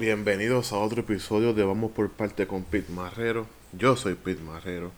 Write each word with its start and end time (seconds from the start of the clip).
Bienvenidos 0.00 0.72
a 0.72 0.78
otro 0.78 1.02
episodio 1.02 1.52
de 1.52 1.62
Vamos 1.62 1.90
por 1.90 2.08
parte 2.08 2.46
con 2.46 2.64
Pete 2.64 2.90
Marrero. 2.90 3.46
Yo 3.74 3.96
soy 3.96 4.14
Pete 4.14 4.42
Marrero. 4.42 4.92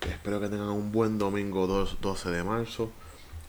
Espero 0.00 0.40
que 0.40 0.48
tengan 0.48 0.70
un 0.70 0.90
buen 0.90 1.18
domingo 1.18 1.66
2, 1.66 1.98
12 2.00 2.30
de 2.30 2.42
marzo. 2.42 2.90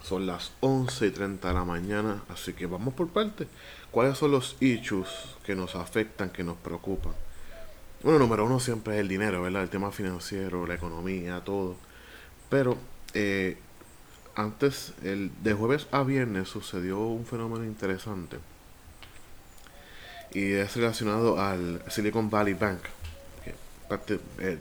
Son 0.04 0.28
las 0.28 0.52
11 0.60 1.08
y 1.08 1.12
30 1.12 1.48
de 1.48 1.54
la 1.54 1.64
mañana, 1.64 2.26
así 2.28 2.52
que 2.52 2.66
vamos 2.66 2.96
por 2.96 3.08
parte. 3.08 3.48
¿Cuáles 3.92 4.18
son 4.18 4.32
los 4.32 4.58
issues 4.60 5.08
que 5.46 5.56
nos 5.56 5.78
afectan, 5.78 6.32
que 6.32 6.44
nos 6.44 6.58
preocupan? 6.58 7.14
Bueno, 8.04 8.20
número 8.20 8.44
uno 8.44 8.60
siempre 8.60 8.96
es 8.96 9.00
el 9.00 9.08
dinero, 9.08 9.42
¿verdad? 9.42 9.64
El 9.64 9.70
tema 9.70 9.92
financiero, 9.92 10.68
la 10.68 10.74
economía, 10.74 11.42
todo. 11.46 11.78
Pero 12.50 12.78
eh, 13.14 13.58
antes, 14.36 14.92
el, 15.02 15.32
de 15.44 15.54
jueves 15.54 15.88
a 15.92 16.04
viernes 16.04 16.50
sucedió 16.50 17.00
un 17.00 17.26
fenómeno 17.26 17.64
interesante. 17.64 18.40
Y 20.34 20.54
es 20.54 20.76
relacionado 20.76 21.40
al 21.40 21.82
Silicon 21.90 22.30
Valley 22.30 22.54
Bank. 22.54 22.82
Eh, 24.40 24.58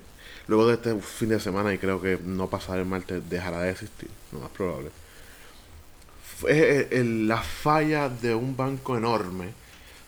luego 0.47 0.67
de 0.67 0.75
este 0.75 0.99
fin 1.01 1.29
de 1.29 1.41
semana, 1.41 1.73
y 1.75 1.79
creo 1.79 2.01
que 2.01 2.19
no 2.23 2.49
pasará 2.49 2.81
el 2.81 2.87
martes, 2.87 3.29
dejará 3.29 3.61
de 3.61 3.71
existir, 3.71 4.09
lo 4.33 4.41
más 4.41 4.51
probable. 4.51 4.91
Fue 6.39 6.89
eh, 6.91 7.05
la 7.05 7.43
falla 7.43 8.09
de 8.09 8.35
un 8.35 8.57
banco 8.57 8.97
enorme 8.97 9.53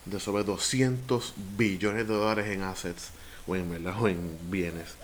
de 0.07 0.19
sobre 0.19 0.45
200 0.45 1.35
billones 1.57 2.09
de 2.09 2.15
dólares 2.15 2.47
en 2.49 2.63
assets 2.63 3.11
o 3.47 3.57
en, 3.57 3.87
o 3.87 4.09
en 4.09 4.39
bienes 4.51 4.97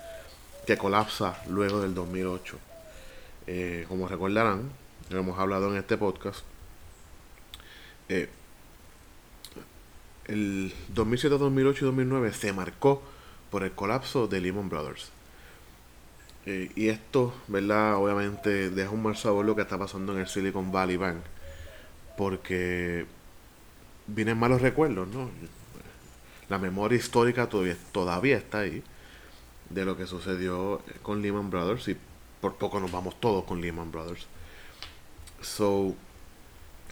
que 0.67 0.77
colapsa 0.77 1.41
luego 1.49 1.81
del 1.81 1.95
2008. 1.95 2.59
Eh, 3.47 3.87
como 3.89 4.09
recordarán, 4.09 4.71
lo 5.11 5.21
hemos 5.21 5.39
hablado 5.39 5.71
en 5.71 5.79
este 5.79 5.97
podcast, 5.97 6.41
eh, 8.09 8.29
el 10.27 10.73
2007, 10.95 11.39
2008 11.39 11.85
y 11.85 11.87
2009 11.87 12.33
se 12.33 12.53
marcó 12.53 13.03
por 13.51 13.63
el 13.63 13.73
colapso 13.73 14.27
de 14.27 14.41
Lehman 14.41 14.69
Brothers. 14.69 15.11
Eh, 16.47 16.71
y 16.77 16.89
esto, 16.89 17.35
¿verdad? 17.49 17.97
Obviamente 17.97 18.71
deja 18.71 18.91
un 18.91 19.03
mal 19.03 19.17
sabor 19.17 19.45
lo 19.45 19.57
que 19.57 19.63
está 19.63 19.79
pasando 19.79 20.13
en 20.13 20.21
el 20.21 20.29
Silicon 20.29 20.71
Valley 20.71 20.97
Bank. 20.97 21.19
Porque 22.17 23.07
vienen 24.07 24.39
malos 24.39 24.63
recuerdos, 24.63 25.09
¿no? 25.09 25.31
La 26.49 26.59
memoria 26.59 26.97
histórica 26.97 27.49
todavía, 27.49 27.77
todavía 27.93 28.37
está 28.37 28.61
ahí 28.61 28.83
de 29.71 29.85
lo 29.85 29.97
que 29.97 30.07
sucedió 30.07 30.81
con 31.03 31.23
Lehman 31.23 31.51
Brothers 31.51 31.89
y 31.89 31.97
por 32.41 32.55
poco 32.55 32.79
nos 32.79 32.93
vamos 32.93 33.19
todos 33.21 33.45
con 33.45 33.61
Lehman 33.61 33.91
Brothers. 33.91 34.27
So, 35.43 35.95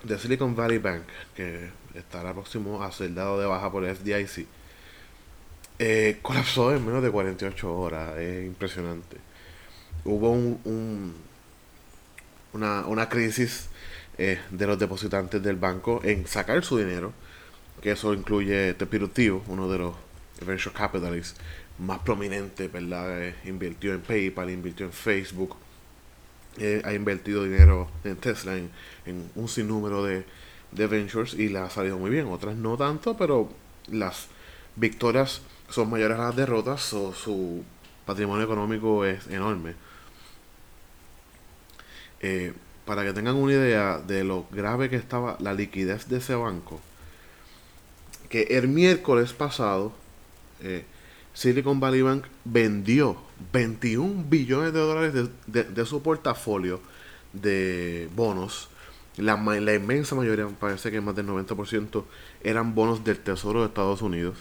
The 0.07 0.19
Silicon 0.19 0.55
Valley 0.55 0.79
Bank, 0.79 1.05
que 1.35 1.71
estará 1.95 2.33
próximo 2.33 2.83
a 2.83 2.93
ser 2.93 3.15
dado 3.15 3.41
de 3.41 3.47
baja 3.47 3.71
por 3.71 3.85
el 3.85 3.97
FDIC, 3.97 4.47
eh, 5.79 6.19
colapsó 6.23 6.75
en 6.75 6.85
menos 6.85 7.03
de 7.03 7.11
48 7.11 7.75
horas. 7.75 8.17
Es 8.19 8.47
impresionante. 8.47 9.17
Hubo 10.05 10.31
un, 10.31 11.15
una, 12.53 12.87
una 12.87 13.09
crisis 13.09 13.69
eh, 14.19 14.41
de 14.51 14.67
los 14.67 14.79
depositantes 14.79 15.43
del 15.43 15.57
banco 15.57 16.01
en 16.05 16.27
sacar 16.27 16.63
su 16.65 16.79
dinero, 16.79 17.13
que 17.81 17.93
eso 17.93 18.13
incluye 18.15 18.75
Tepirutivo, 18.75 19.43
uno 19.49 19.69
de 19.69 19.79
los 19.79 19.95
venture 20.45 20.75
capitalists 20.75 21.41
más 21.79 21.99
prominentes, 22.01 22.71
¿verdad? 22.71 23.23
Eh, 23.23 23.35
invirtió 23.47 23.95
en 23.95 24.03
PayPal, 24.03 24.51
invirtió 24.51 24.87
en 24.87 24.93
Facebook, 24.93 25.57
ha 26.85 26.93
invertido 26.93 27.45
dinero 27.45 27.89
en 28.05 28.17
Tesla, 28.17 28.57
en, 28.57 28.71
un 29.35 29.49
sinnúmero 29.49 30.05
de, 30.05 30.25
de, 30.73 30.87
ventures 30.87 31.35
y 31.35 31.49
le 31.49 31.59
ha 31.59 31.71
salido 31.71 31.99
muy 31.99 32.11
bien. 32.11 32.27
Otras 32.27 32.57
no 32.57 32.77
tanto, 32.77 33.17
pero 33.17 33.51
las 33.89 34.29
victorias 34.77 35.43
son 35.69 35.91
mayores 35.91 36.19
a 36.19 36.27
las 36.27 36.37
derrotas, 36.37 36.83
su 36.83 37.65
patrimonio 38.05 38.45
económico 38.45 39.05
es 39.05 39.27
enorme. 39.29 39.75
Eh, 42.21 42.53
para 42.87 43.05
que 43.05 43.13
tengan 43.13 43.37
una 43.37 43.53
idea 43.53 43.99
de 43.99 44.25
lo 44.25 44.47
grave 44.51 44.91
que 44.91 44.97
estaba 44.97 45.37
la 45.41 45.55
liquidez 45.55 46.09
de 46.09 46.19
ese 46.19 46.35
banco, 46.35 46.81
que 48.29 48.43
el 48.43 48.69
miércoles 48.69 49.33
pasado 49.33 49.93
eh, 50.61 50.85
Silicon 51.35 51.81
Valley 51.81 52.03
Bank 52.03 52.25
vendió 52.45 53.17
21 53.53 54.25
billones 54.29 54.73
de 54.73 54.79
dólares 54.79 55.29
de, 55.47 55.87
su 55.87 56.03
portafolio 56.03 56.81
de 57.33 58.09
bonos. 58.15 58.69
La, 59.17 59.37
la, 59.37 59.75
inmensa 59.75 60.15
mayoría, 60.15 60.49
parece 60.49 60.91
que 60.91 61.01
más 61.01 61.15
del 61.15 61.27
90%, 61.27 62.05
eran 62.43 62.75
bonos 62.75 63.05
del 63.05 63.19
Tesoro 63.19 63.61
de 63.61 63.67
Estados 63.67 64.01
Unidos. 64.01 64.39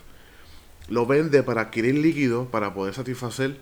Lo 0.87 1.05
vende 1.05 1.43
para 1.43 1.61
adquirir 1.61 1.95
líquido 1.95 2.45
para 2.45 2.73
poder 2.73 2.93
satisfacer 2.93 3.57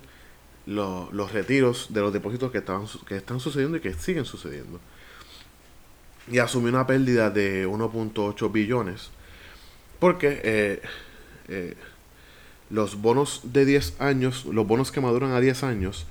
los 0.66 1.32
retiros 1.32 1.88
de 1.90 2.02
los 2.02 2.14
depósitos 2.14 2.52
que, 2.52 2.60
estaban, 2.60 2.86
que 3.08 3.16
están 3.16 3.40
sucediendo 3.40 3.78
y 3.78 3.80
que 3.80 3.94
siguen 3.94 4.26
sucediendo. 4.26 4.80
Y 6.30 6.40
asumió 6.40 6.70
una 6.70 6.86
pérdida 6.86 7.30
de 7.30 7.68
1.8 7.68 8.52
billones. 8.52 9.10
Porque 10.00 10.42
eh, 10.44 10.82
eh, 11.48 11.76
los 12.72 13.02
bonos 13.02 13.42
de 13.44 13.66
10 13.66 14.00
años, 14.00 14.46
los 14.46 14.66
bonos 14.66 14.92
que 14.92 15.02
maduran 15.02 15.32
a 15.32 15.40
10 15.40 15.64
años, 15.64 16.06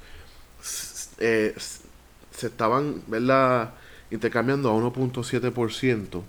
eh, 1.18 1.54
se 2.30 2.46
estaban 2.46 3.02
intercambiando 4.10 4.70
a 4.70 4.74
1.7% 4.74 6.22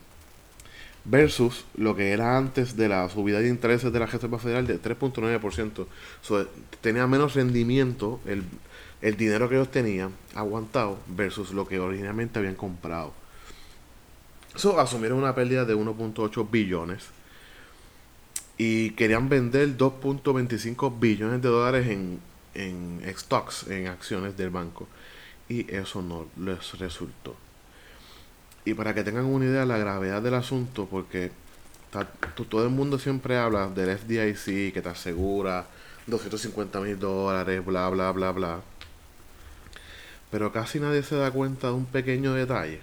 versus 1.03 1.65
lo 1.75 1.95
que 1.95 2.11
era 2.11 2.37
antes 2.37 2.77
de 2.77 2.87
la 2.87 3.09
subida 3.09 3.39
de 3.39 3.49
intereses 3.49 3.91
de 3.91 3.99
la 3.99 4.05
Reserva 4.05 4.37
Federal 4.37 4.67
de 4.67 4.79
3.9%. 4.79 5.87
tenía 6.79 7.07
menos 7.07 7.33
rendimiento 7.33 8.19
el, 8.25 8.43
el 9.01 9.17
dinero 9.17 9.49
que 9.49 9.55
ellos 9.55 9.71
tenían 9.71 10.11
aguantado 10.35 10.99
versus 11.07 11.51
lo 11.51 11.67
que 11.67 11.79
originalmente 11.79 12.39
habían 12.39 12.55
comprado. 12.55 13.13
Eso 14.55 14.79
asumieron 14.79 15.17
una 15.17 15.33
pérdida 15.33 15.65
de 15.65 15.75
1.8 15.75 16.49
billones 16.51 17.05
y 18.63 18.91
querían 18.91 19.27
vender 19.27 19.75
2.25 19.75 20.99
billones 20.99 21.41
de 21.41 21.49
dólares 21.49 21.87
en, 21.87 22.19
en 22.53 23.01
stocks, 23.17 23.65
en 23.67 23.87
acciones 23.87 24.37
del 24.37 24.51
banco. 24.51 24.87
Y 25.49 25.73
eso 25.73 26.03
no 26.03 26.27
les 26.37 26.77
resultó. 26.77 27.35
Y 28.63 28.75
para 28.75 28.93
que 28.93 29.03
tengan 29.03 29.25
una 29.25 29.45
idea 29.45 29.61
de 29.61 29.65
la 29.65 29.79
gravedad 29.79 30.21
del 30.21 30.35
asunto, 30.35 30.85
porque 30.85 31.31
todo 32.49 32.63
el 32.63 32.69
mundo 32.69 32.99
siempre 32.99 33.35
habla 33.35 33.67
del 33.67 33.97
FDIC 33.97 34.75
que 34.75 34.81
te 34.83 34.89
asegura 34.89 35.65
250 36.05 36.81
mil 36.81 36.99
dólares, 36.99 37.65
bla, 37.65 37.89
bla, 37.89 38.11
bla, 38.11 38.31
bla. 38.31 38.61
Pero 40.29 40.51
casi 40.51 40.79
nadie 40.79 41.01
se 41.01 41.15
da 41.15 41.31
cuenta 41.31 41.69
de 41.69 41.73
un 41.73 41.87
pequeño 41.87 42.35
detalle. 42.35 42.81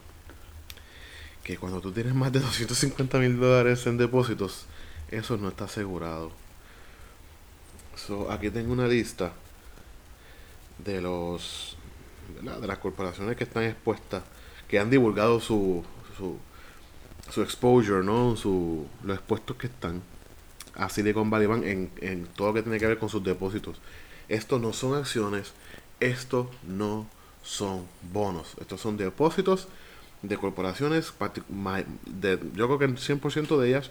Que 1.44 1.56
cuando 1.56 1.80
tú 1.80 1.92
tienes 1.92 2.16
más 2.16 2.32
de 2.32 2.40
250 2.40 3.18
mil 3.20 3.38
dólares 3.38 3.86
en 3.86 3.96
depósitos, 3.96 4.66
eso 5.10 5.36
no 5.36 5.48
está 5.48 5.64
asegurado. 5.64 6.30
Aquí 8.30 8.50
tengo 8.50 8.72
una 8.72 8.86
lista 8.86 9.32
de 10.78 11.00
los 11.00 11.76
de, 12.42 12.66
las 12.66 12.78
corporaciones 12.78 13.36
que 13.36 13.44
están 13.44 13.64
expuestas, 13.64 14.22
que 14.68 14.78
han 14.78 14.90
divulgado 14.90 15.40
su, 15.40 15.84
su, 16.16 16.36
su 17.30 17.42
exposure, 17.42 18.04
¿no? 18.04 18.36
Su, 18.36 18.86
los 19.02 19.16
expuestos 19.16 19.56
que 19.56 19.66
están 19.66 20.02
a 20.74 20.88
Silicon 20.88 21.28
Valley 21.28 21.46
Bank 21.46 21.64
en, 21.64 21.90
en 22.00 22.26
todo 22.26 22.48
lo 22.48 22.54
que 22.54 22.62
tiene 22.62 22.78
que 22.78 22.86
ver 22.86 22.98
con 22.98 23.08
sus 23.08 23.24
depósitos. 23.24 23.80
Estos 24.28 24.60
no 24.60 24.72
son 24.72 24.94
acciones, 24.94 25.52
estos 26.00 26.46
no 26.62 27.08
son 27.42 27.86
bonos, 28.12 28.54
estos 28.60 28.80
son 28.80 28.96
depósitos 28.96 29.68
de 30.22 30.36
corporaciones, 30.36 31.12
de, 32.06 32.38
yo 32.54 32.66
creo 32.66 32.78
que 32.78 32.84
el 32.84 32.96
100% 32.96 33.58
de 33.58 33.68
ellas 33.68 33.90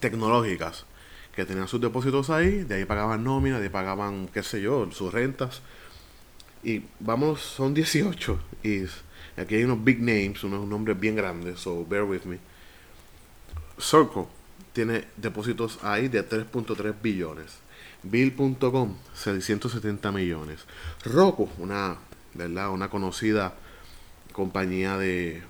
tecnológicas 0.00 0.86
que 1.34 1.44
tenían 1.44 1.68
sus 1.68 1.80
depósitos 1.80 2.30
ahí, 2.30 2.62
de 2.62 2.76
ahí 2.76 2.84
pagaban 2.84 3.24
nómina, 3.24 3.58
de 3.58 3.64
ahí 3.64 3.70
pagaban, 3.70 4.28
qué 4.32 4.42
sé 4.42 4.60
yo, 4.60 4.90
sus 4.92 5.12
rentas. 5.12 5.62
Y 6.62 6.82
vamos, 7.00 7.40
son 7.40 7.74
18. 7.74 8.38
Y 8.62 8.84
aquí 9.36 9.56
hay 9.56 9.64
unos 9.64 9.82
big 9.82 10.00
names, 10.00 10.44
unos 10.44 10.66
nombres 10.66 10.98
bien 10.98 11.16
grandes, 11.16 11.60
so 11.60 11.84
bear 11.84 12.04
with 12.04 12.22
me. 12.24 12.38
Circle 13.78 14.26
tiene 14.72 15.04
depósitos 15.16 15.82
ahí 15.82 16.08
de 16.08 16.26
3.3 16.28 16.94
billones. 17.02 17.58
Bill.com, 18.04 18.96
670 19.14 20.12
millones. 20.12 20.66
Roku, 21.04 21.48
una, 21.58 21.96
¿verdad? 22.34 22.70
una 22.70 22.88
conocida 22.90 23.54
compañía 24.32 24.98
de, 24.98 25.42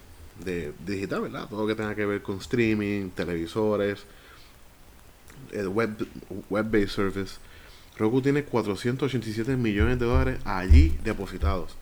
de 0.45 0.73
digital, 0.87 1.23
¿verdad? 1.23 1.49
Todo 1.49 1.63
lo 1.63 1.67
que 1.67 1.75
tenga 1.75 1.95
que 1.95 2.07
ver 2.07 2.23
con 2.23 2.39
streaming, 2.39 3.11
televisores, 3.11 4.01
el 4.01 4.24
web, 5.69 6.07
web-based 6.51 6.91
service, 6.91 7.39
Roku 7.97 8.21
tiene 8.21 8.45
487 8.45 9.57
millones 9.57 9.99
de 9.99 10.07
dólares 10.07 10.41
allí 10.45 10.99
depositados. 11.05 11.77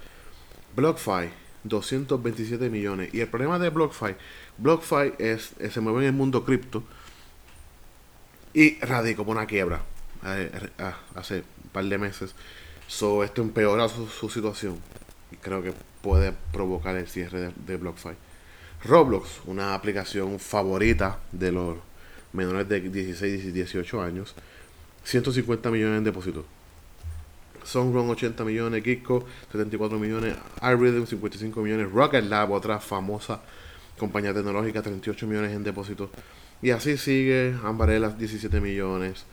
BlockFi, 0.76 1.30
227 1.64 2.68
millones. 2.68 3.12
Y 3.14 3.20
el 3.20 3.28
problema 3.28 3.58
de 3.58 3.70
BlockFi, 3.70 4.14
BlockFi 4.58 5.14
es, 5.18 5.54
se 5.70 5.80
mueve 5.80 6.00
en 6.00 6.06
el 6.06 6.12
mundo 6.12 6.44
cripto. 6.44 6.82
y 8.54 8.78
radicó 8.80 9.24
por 9.24 9.36
una 9.36 9.46
quiebra 9.46 9.80
eh, 10.26 10.68
ah, 10.78 10.98
hace 11.14 11.36
un 11.64 11.70
par 11.72 11.84
de 11.84 11.98
meses. 11.98 12.34
So, 12.86 13.24
esto 13.24 13.40
empeora 13.40 13.88
su, 13.88 14.06
su, 14.06 14.28
situación 14.28 14.78
y 15.30 15.36
creo 15.36 15.62
que 15.62 15.72
puede 16.02 16.34
provocar 16.52 16.96
el 16.96 17.08
cierre 17.08 17.40
de, 17.40 17.52
de 17.66 17.76
BlockFi. 17.78 18.10
Roblox, 18.84 19.40
una 19.46 19.74
aplicación 19.74 20.38
favorita 20.38 21.20
de 21.30 21.52
los 21.52 21.78
menores 22.32 22.68
de 22.68 22.80
16 22.80 23.44
y 23.44 23.52
18 23.52 24.02
años, 24.02 24.34
150 25.04 25.70
millones 25.70 25.98
en 25.98 26.04
depósitos. 26.04 26.44
Sunrun 27.64 28.10
80 28.10 28.44
millones, 28.44 28.82
Kiko 28.82 29.24
74 29.52 29.98
millones, 29.98 30.34
iRhythm 30.62 31.06
55 31.06 31.60
millones, 31.62 31.92
Rocket 31.92 32.24
Lab, 32.24 32.50
otra 32.50 32.80
famosa 32.80 33.40
compañía 33.98 34.34
tecnológica, 34.34 34.82
38 34.82 35.26
millones 35.26 35.52
en 35.52 35.62
depósitos. 35.62 36.10
Y 36.60 36.70
así 36.70 36.96
sigue, 36.96 37.54
Ambarella 37.64 38.10
17 38.10 38.60
millones, 38.60 39.24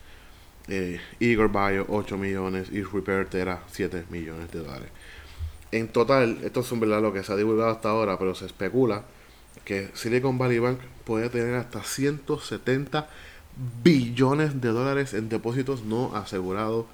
eh, 0.68 1.00
Igor 1.20 1.50
Bio 1.50 1.86
8 1.90 2.18
millones 2.18 2.70
y 2.72 2.84
Repair 2.84 3.28
Terra 3.28 3.64
7 3.72 4.06
millones 4.10 4.52
de 4.52 4.60
dólares. 4.60 4.90
En 5.72 5.88
total, 5.88 6.40
esto 6.44 6.62
es 6.62 6.80
verdad 6.80 7.02
lo 7.02 7.14
que 7.14 7.24
se 7.24 7.32
ha 7.32 7.36
divulgado 7.36 7.72
hasta 7.72 7.90
ahora, 7.90 8.18
pero 8.18 8.34
se 8.36 8.46
especula 8.46 9.04
que 9.66 9.90
Silicon 9.94 10.38
Valley 10.38 10.60
Bank 10.60 10.80
puede 11.06 11.30
tener 11.30 11.56
hasta 11.56 11.84
170 11.84 13.08
billones 13.84 14.62
de 14.62 14.70
dólares 14.70 15.14
en 15.14 15.30
depósitos 15.30 15.84
no 15.84 16.16
asegurados 16.16 16.86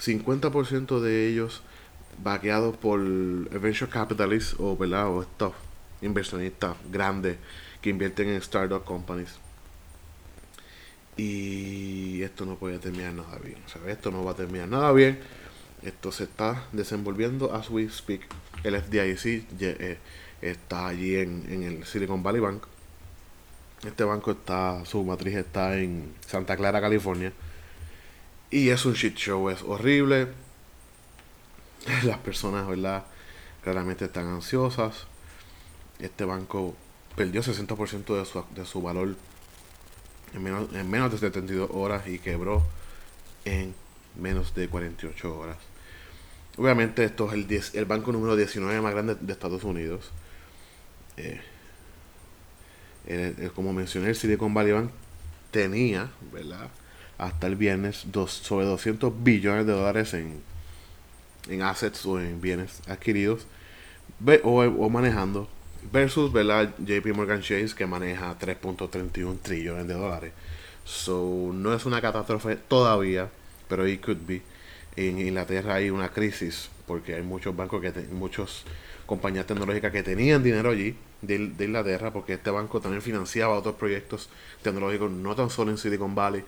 50% 0.00 1.00
de 1.00 1.28
ellos 1.28 1.62
vaqueados 2.22 2.76
por 2.76 3.00
venture 3.00 3.90
capitalists 3.90 4.56
o, 4.58 4.72
o 4.72 5.22
estos 5.22 5.52
inversionistas 6.00 6.76
grandes 6.90 7.36
que 7.80 7.90
invierten 7.90 8.28
en 8.28 8.36
startup 8.36 8.84
companies. 8.84 9.38
Y 11.16 12.22
esto 12.22 12.46
no 12.46 12.56
puede 12.56 12.78
terminar 12.78 13.12
nada 13.12 13.38
bien. 13.38 13.58
esto 13.88 14.10
no 14.10 14.24
va 14.24 14.32
a 14.32 14.36
terminar 14.36 14.68
nada 14.68 14.92
bien. 14.92 15.18
Esto 15.82 16.12
se 16.12 16.24
está 16.24 16.64
desenvolviendo 16.72 17.52
as 17.54 17.70
we 17.70 17.88
speak. 17.88 18.22
El 18.62 18.80
FDIC 18.80 19.48
está 20.42 20.88
allí 20.88 21.16
en, 21.16 21.44
en 21.48 21.62
el 21.62 21.84
Silicon 21.84 22.22
Valley 22.22 22.40
Bank. 22.40 22.64
Este 23.86 24.04
banco 24.04 24.32
está, 24.32 24.84
su 24.84 25.04
matriz 25.04 25.36
está 25.36 25.78
en 25.78 26.14
Santa 26.26 26.56
Clara, 26.56 26.80
California. 26.80 27.32
Y 28.50 28.70
es 28.70 28.84
un 28.86 28.94
shit 28.94 29.14
show, 29.16 29.50
es 29.50 29.62
horrible. 29.62 30.28
Las 32.04 32.18
personas, 32.18 32.66
¿verdad? 32.66 33.04
Claramente 33.62 34.06
están 34.06 34.26
ansiosas. 34.26 35.06
Este 35.98 36.24
banco 36.24 36.74
perdió 37.16 37.42
60% 37.42 38.18
de 38.18 38.24
su, 38.24 38.44
de 38.54 38.64
su 38.64 38.80
valor 38.80 39.16
en 40.34 40.42
menos, 40.42 40.72
en 40.74 40.90
menos 40.90 41.10
de 41.10 41.18
72 41.18 41.70
horas 41.72 42.06
y 42.06 42.18
quebró 42.18 42.64
en 43.44 43.74
menos 44.16 44.54
de 44.54 44.68
48 44.68 45.38
horas. 45.38 45.56
Obviamente 46.56 47.04
esto 47.04 47.28
es 47.28 47.34
el, 47.34 47.46
10, 47.46 47.74
el 47.76 47.84
banco 47.84 48.12
número 48.12 48.36
19 48.36 48.80
más 48.80 48.92
grande 48.92 49.14
de 49.14 49.32
Estados 49.32 49.64
Unidos. 49.64 50.10
Eh, 53.06 53.50
como 53.54 53.72
mencioné, 53.72 54.10
el 54.10 54.16
Silicon 54.16 54.52
Valley 54.52 54.72
Bank 54.72 54.90
tenía, 55.50 56.10
¿verdad? 56.32 56.68
hasta 57.18 57.48
el 57.48 57.56
viernes 57.56 58.04
dos, 58.06 58.32
sobre 58.32 58.64
200 58.64 59.12
billones 59.22 59.66
de 59.66 59.72
dólares 59.72 60.14
en, 60.14 60.40
en 61.48 61.62
assets 61.62 62.06
o 62.06 62.20
en 62.20 62.40
bienes 62.40 62.80
adquiridos 62.88 63.46
o, 64.44 64.62
o 64.62 64.90
manejando 64.90 65.48
versus 65.92 66.32
¿verdad? 66.32 66.74
JP 66.78 67.06
Morgan 67.14 67.42
Chase 67.42 67.74
que 67.76 67.86
maneja 67.86 68.38
3.31 68.38 69.38
trillones 69.42 69.86
de 69.88 69.94
dólares. 69.94 70.32
So, 70.84 71.50
no 71.52 71.74
es 71.74 71.84
una 71.84 72.00
catástrofe 72.00 72.56
todavía, 72.56 73.28
pero 73.68 73.86
it 73.86 74.00
could 74.00 74.26
be. 74.26 74.42
En 74.96 75.18
Inglaterra 75.18 75.74
hay 75.74 75.90
una 75.90 76.08
crisis 76.08 76.70
porque 76.86 77.14
hay 77.14 77.22
muchos 77.22 77.54
bancos 77.54 77.82
que 77.82 77.92
muchas 78.10 78.64
compañías 79.06 79.46
tecnológicas 79.46 79.92
que 79.92 80.02
tenían 80.02 80.42
dinero 80.42 80.70
allí 80.70 80.96
de, 81.22 81.64
Inglaterra 81.64 82.12
porque 82.12 82.34
este 82.34 82.50
banco 82.50 82.80
también 82.80 83.02
financiaba 83.02 83.58
otros 83.58 83.74
proyectos 83.74 84.28
tecnológicos 84.62 85.10
no 85.10 85.34
tan 85.34 85.50
solo 85.50 85.70
en 85.70 85.78
Silicon 85.78 86.14
Valley 86.14 86.44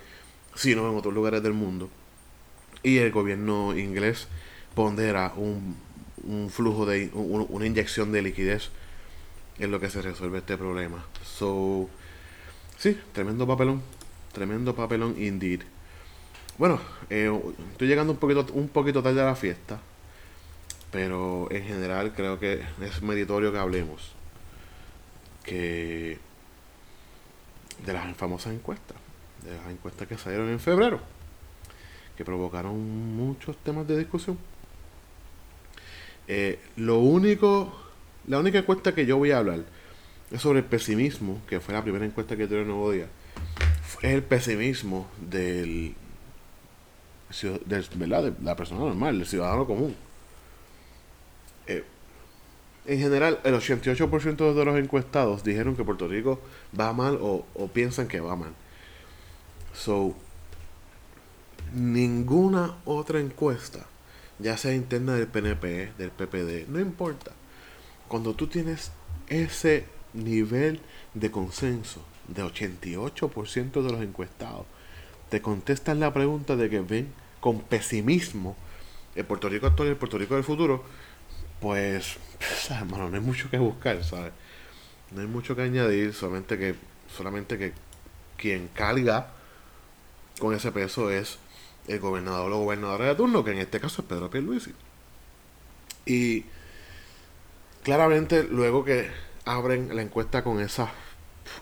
sino 0.55 0.89
en 0.89 0.97
otros 0.97 1.15
lugares 1.15 1.43
del 1.43 1.53
mundo. 1.53 1.89
Y 2.83 2.99
el 2.99 3.13
gobierno 3.13 3.77
inglés 3.77 4.27
pondera 4.75 5.33
un, 5.37 5.77
un 6.25 6.51
flujo 6.51 6.87
de 6.87 7.11
una 7.13 7.67
inyección 7.67 8.11
de 8.11 8.23
liquidez 8.23 8.71
en 9.59 9.71
lo 9.71 9.79
que 9.79 9.91
se 9.91 10.03
resuelve 10.03 10.39
este 10.39 10.57
problema. 10.57 11.05
So, 11.25 11.89
sí, 12.79 12.99
tremendo 13.13 13.47
papelón, 13.47 13.83
tremendo 14.33 14.75
papelón 14.75 15.15
indeed. 15.23 15.61
Bueno, 16.59 16.81
eh, 17.11 17.31
estoy 17.73 17.87
llegando 17.87 18.13
un 18.13 18.19
poquito, 18.19 18.47
un 18.53 18.69
poquito 18.69 19.03
tarde 19.03 19.21
a 19.23 19.27
la 19.27 19.37
fiesta, 19.37 19.81
pero 20.91 21.49
en 21.51 21.65
general 21.65 22.13
creo 22.15 22.41
que 22.41 22.63
es 22.83 23.03
meritorio 23.03 23.53
que 23.53 23.59
hablemos 23.59 24.20
que 25.51 26.17
de 27.85 27.93
las 27.93 28.17
famosas 28.17 28.53
encuestas 28.53 28.97
de 29.43 29.57
las 29.57 29.67
encuestas 29.69 30.07
que 30.07 30.17
salieron 30.17 30.49
en 30.49 30.61
febrero, 30.61 31.01
que 32.17 32.25
provocaron 32.25 32.79
muchos 33.17 33.57
temas 33.57 33.89
de 33.89 33.99
discusión. 33.99 34.39
Eh, 36.29 36.61
lo 36.77 36.99
único, 36.99 37.75
la 38.29 38.39
única 38.39 38.59
encuesta 38.59 38.95
que 38.95 39.07
yo 39.07 39.17
voy 39.17 39.33
a 39.33 39.39
hablar 39.39 39.65
es 40.31 40.41
sobre 40.41 40.61
el 40.61 40.67
pesimismo, 40.67 41.41
que 41.49 41.59
fue 41.59 41.75
la 41.75 41.83
primera 41.83 42.05
encuesta 42.05 42.37
que 42.37 42.47
tuve 42.47 42.61
el 42.61 42.69
Nuevo 42.69 42.93
Día. 42.93 43.09
Es 44.03 44.13
el 44.13 44.23
pesimismo 44.23 45.09
del, 45.19 45.95
del 47.67 47.89
de 47.99 48.35
la 48.43 48.55
persona 48.55 48.81
normal, 48.81 49.19
del 49.19 49.27
ciudadano 49.27 49.67
común. 49.67 49.97
Eh, 51.67 51.83
en 52.87 52.99
general, 52.99 53.41
el 53.45 53.55
88% 53.55 54.55
de 54.55 54.65
los 54.65 54.79
encuestados 54.79 55.45
dijeron 55.45 55.77
que 55.77 55.85
Puerto 55.85 56.09
Rico 56.09 56.41
va 56.79 56.93
mal 56.93 57.19
o, 57.21 57.45
piensan 57.73 58.09
que 58.09 58.21
va 58.21 58.37
mal. 58.37 58.53
So, 59.75 60.15
ninguna 61.75 62.77
otra 62.85 63.21
encuesta, 63.21 63.87
ya 64.39 64.57
sea 64.57 64.75
interna 64.75 65.15
del 65.15 65.29
PNP, 65.29 65.93
del 65.99 66.11
PPD, 66.11 66.69
no 66.69 66.81
importa. 66.81 67.33
Cuando 68.09 68.35
tú 68.35 68.47
tienes 68.47 68.93
ese 69.29 69.85
nivel 70.13 70.81
de 71.15 71.31
consenso 71.31 72.03
de 72.29 72.43
88% 72.43 73.83
de 73.83 73.93
los 73.93 74.03
encuestados, 74.03 74.67
te 75.29 75.41
contestan 75.41 76.01
la 76.01 76.13
pregunta 76.13 76.57
de 76.57 76.69
que 76.69 76.81
ven 76.81 77.13
con 77.41 77.61
pesimismo 77.61 78.57
el 79.15 79.25
Puerto 79.25 79.49
Rico 79.49 79.67
actual 79.67 79.89
y 79.89 79.91
el 79.93 79.97
Puerto 79.97 80.19
Rico 80.19 80.35
del 80.35 80.45
futuro, 80.45 80.83
pues, 81.61 82.19
hermano, 82.69 83.09
no 83.09 83.17
hay 83.17 83.23
mucho 83.23 83.49
que 83.51 83.59
buscar, 83.59 84.03
¿sabes? 84.05 84.33
No 85.13 85.21
hay 85.21 85.27
mucho 85.27 85.57
que 85.57 85.63
añadir, 85.63 86.13
solamente 86.13 86.59
que, 86.59 86.75
solamente 87.17 87.59
que 87.59 87.73
quien 88.37 88.69
carga 88.69 89.29
con 90.39 90.55
ese 90.55 90.73
peso 90.73 91.11
es 91.11 91.39
el 91.89 92.01
gobernador 92.01 92.53
o 92.53 92.59
gobernadora 92.59 93.07
de 93.07 93.15
turno, 93.15 93.45
que 93.45 93.53
en 93.53 93.59
este 93.59 93.81
caso 93.81 94.03
es 94.03 94.09
Pedro 94.09 94.31
Pierluisi. 94.31 94.73
Y 96.07 96.45
claramente 97.83 98.45
luego 98.45 98.85
que 98.85 99.11
abren 99.45 99.95
la 99.95 100.03
encuesta 100.03 100.43
con 100.43 100.61
esas 100.61 100.91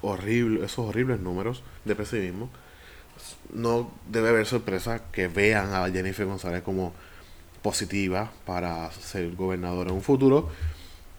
horrible, 0.03 0.65
esos 0.65 0.87
horribles 0.87 1.21
números 1.21 1.63
de 1.85 1.95
pesimismo, 1.95 2.51
no 3.53 3.91
debe 4.09 4.29
haber 4.29 4.47
sorpresa 4.47 5.11
que 5.11 5.29
vean 5.29 5.73
a 5.75 5.91
Jennifer 5.91 6.27
González 6.27 6.63
como 6.63 6.93
positiva 7.63 8.31
para 8.47 8.91
ser 8.93 9.35
gobernadora 9.35 9.91
en 9.91 9.97
un 9.97 10.03
futuro. 10.03 10.51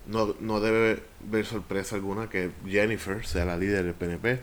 No, 0.09 0.35
no 0.39 0.59
debe 0.59 1.03
haber 1.27 1.45
sorpresa 1.45 1.95
alguna 1.95 2.29
que 2.29 2.51
Jennifer 2.67 3.25
sea 3.25 3.45
la 3.45 3.57
líder 3.57 3.83
del 3.83 3.93
PNP 3.93 4.39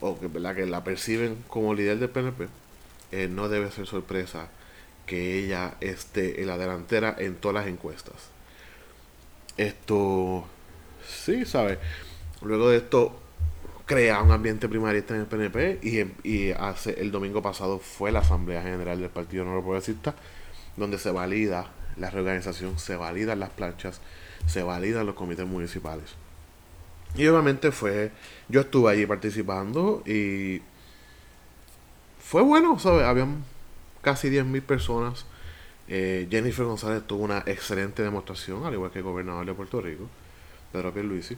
o 0.00 0.18
que, 0.18 0.26
¿verdad? 0.26 0.54
que 0.54 0.66
la 0.66 0.84
perciben 0.84 1.44
como 1.48 1.72
líder 1.74 1.98
del 1.98 2.10
PNP, 2.10 2.48
eh, 3.12 3.28
no 3.28 3.48
debe 3.48 3.70
ser 3.70 3.86
sorpresa 3.86 4.48
que 5.06 5.38
ella 5.38 5.74
esté 5.80 6.40
en 6.40 6.48
la 6.48 6.58
delantera 6.58 7.14
en 7.18 7.36
todas 7.36 7.54
las 7.54 7.66
encuestas. 7.66 8.14
Esto, 9.56 10.44
sí, 11.06 11.44
¿sabes? 11.44 11.78
Luego 12.42 12.70
de 12.70 12.78
esto, 12.78 13.20
crea 13.86 14.20
un 14.22 14.32
ambiente 14.32 14.68
primarista 14.68 15.14
en 15.14 15.20
el 15.20 15.26
PNP 15.26 15.78
y, 15.82 16.28
y, 16.28 16.52
hace 16.52 17.00
el 17.00 17.10
domingo 17.10 17.42
pasado 17.42 17.78
fue 17.78 18.10
la 18.12 18.20
Asamblea 18.20 18.62
General 18.62 18.98
del 18.98 19.10
Partido 19.10 19.44
Nuevo 19.44 19.62
Progresista, 19.62 20.14
donde 20.76 20.98
se 20.98 21.10
valida 21.10 21.70
la 21.96 22.10
reorganización, 22.10 22.78
se 22.78 22.96
validan 22.96 23.40
las 23.40 23.50
planchas, 23.50 24.00
se 24.46 24.62
validan 24.62 25.06
los 25.06 25.14
comités 25.14 25.46
municipales. 25.46 26.14
Y 27.16 27.26
obviamente 27.28 27.70
fue, 27.70 28.10
yo 28.48 28.62
estuve 28.62 28.90
allí 28.92 29.06
participando 29.06 30.02
y 30.06 30.62
fue 32.20 32.42
bueno, 32.42 32.78
¿sabes? 32.78 33.04
Habían 33.04 33.44
casi 34.02 34.28
10.000 34.30 34.62
personas. 34.62 35.26
Eh, 35.88 36.26
Jennifer 36.30 36.64
González 36.64 37.06
tuvo 37.06 37.24
una 37.24 37.44
excelente 37.46 38.02
demostración, 38.02 38.64
al 38.64 38.74
igual 38.74 38.90
que 38.90 38.98
el 38.98 39.04
gobernador 39.04 39.46
de 39.46 39.54
Puerto 39.54 39.80
Rico, 39.80 40.08
Pedro 40.72 40.92
Pierluisi. 40.92 41.36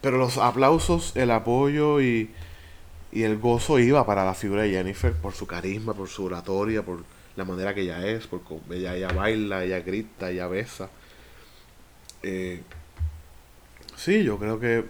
Pero 0.00 0.18
los 0.18 0.38
aplausos, 0.38 1.14
el 1.16 1.30
apoyo 1.30 2.00
y 2.00 2.30
Y 3.12 3.24
el 3.24 3.38
gozo 3.38 3.78
iba 3.78 4.06
para 4.06 4.24
la 4.24 4.34
figura 4.34 4.62
de 4.62 4.70
Jennifer 4.70 5.12
por 5.14 5.34
su 5.34 5.46
carisma, 5.46 5.94
por 5.94 6.08
su 6.08 6.24
oratoria, 6.24 6.82
por 6.84 7.04
la 7.36 7.44
manera 7.44 7.74
que 7.74 7.82
ella 7.82 8.06
es, 8.06 8.26
porque 8.26 8.56
ella, 8.70 8.96
ella 8.96 9.08
baila, 9.12 9.64
ella 9.64 9.80
grita, 9.80 10.30
ella 10.30 10.48
besa. 10.48 10.90
Eh, 12.22 12.62
sí, 13.96 14.22
yo 14.24 14.38
creo 14.38 14.60
que 14.60 14.84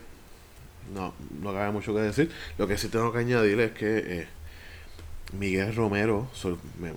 no, 0.94 1.14
no 1.40 1.52
cabe 1.52 1.70
mucho 1.70 1.94
que 1.94 2.00
decir. 2.00 2.30
Lo 2.58 2.66
que 2.66 2.78
sí 2.78 2.88
tengo 2.88 3.12
que 3.12 3.18
añadir 3.18 3.60
es 3.60 3.72
que 3.72 4.20
eh, 4.20 4.28
Miguel 5.32 5.74
Romero, 5.74 6.28